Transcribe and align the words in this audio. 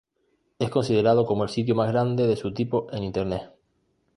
Es 0.57 0.71
considerado 0.71 1.27
como 1.27 1.43
el 1.43 1.49
sitio 1.51 1.75
más 1.75 1.91
grande 1.91 2.25
de 2.25 2.35
su 2.35 2.55
tipo 2.55 2.87
en 2.91 3.03
Internet. 3.03 3.51